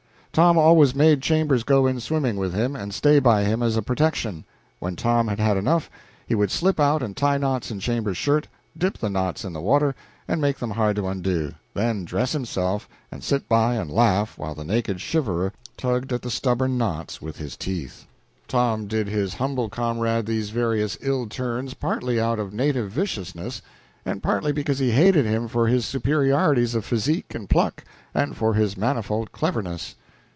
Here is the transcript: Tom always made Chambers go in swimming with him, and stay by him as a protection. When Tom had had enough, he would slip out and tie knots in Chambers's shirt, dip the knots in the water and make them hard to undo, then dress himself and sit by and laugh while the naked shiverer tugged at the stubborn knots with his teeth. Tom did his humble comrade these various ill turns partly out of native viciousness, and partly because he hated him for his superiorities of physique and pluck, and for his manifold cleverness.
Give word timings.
Tom 0.33 0.57
always 0.57 0.95
made 0.95 1.21
Chambers 1.21 1.63
go 1.65 1.85
in 1.85 1.99
swimming 1.99 2.37
with 2.37 2.53
him, 2.53 2.73
and 2.73 2.93
stay 2.93 3.19
by 3.19 3.43
him 3.43 3.61
as 3.61 3.75
a 3.75 3.81
protection. 3.81 4.45
When 4.79 4.95
Tom 4.95 5.27
had 5.27 5.41
had 5.41 5.57
enough, 5.57 5.89
he 6.25 6.35
would 6.35 6.51
slip 6.51 6.79
out 6.79 7.03
and 7.03 7.17
tie 7.17 7.37
knots 7.37 7.69
in 7.69 7.81
Chambers's 7.81 8.15
shirt, 8.17 8.47
dip 8.77 8.97
the 8.97 9.09
knots 9.09 9.43
in 9.43 9.51
the 9.51 9.59
water 9.59 9.93
and 10.29 10.39
make 10.39 10.57
them 10.57 10.71
hard 10.71 10.95
to 10.95 11.05
undo, 11.05 11.51
then 11.73 12.05
dress 12.05 12.31
himself 12.31 12.87
and 13.11 13.25
sit 13.25 13.49
by 13.49 13.75
and 13.75 13.91
laugh 13.91 14.37
while 14.37 14.55
the 14.55 14.63
naked 14.63 15.01
shiverer 15.01 15.51
tugged 15.75 16.13
at 16.13 16.21
the 16.21 16.31
stubborn 16.31 16.77
knots 16.77 17.21
with 17.21 17.35
his 17.35 17.57
teeth. 17.57 18.05
Tom 18.47 18.87
did 18.87 19.09
his 19.09 19.33
humble 19.33 19.67
comrade 19.67 20.25
these 20.25 20.51
various 20.51 20.97
ill 21.01 21.27
turns 21.27 21.73
partly 21.73 22.21
out 22.21 22.39
of 22.39 22.53
native 22.53 22.89
viciousness, 22.89 23.61
and 24.05 24.23
partly 24.23 24.53
because 24.53 24.79
he 24.79 24.91
hated 24.91 25.25
him 25.25 25.49
for 25.49 25.67
his 25.67 25.83
superiorities 25.85 26.73
of 26.73 26.85
physique 26.85 27.35
and 27.35 27.49
pluck, 27.49 27.83
and 28.13 28.37
for 28.37 28.53
his 28.53 28.77
manifold 28.77 29.33
cleverness. 29.33 29.95